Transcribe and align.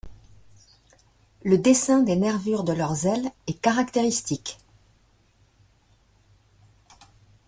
Le 1.43 1.59
dessin 1.59 2.01
des 2.01 2.15
nervures 2.15 2.63
de 2.63 2.73
leurs 2.73 3.05
ailes 3.05 3.29
est 3.45 3.61
caractéristique. 3.61 4.57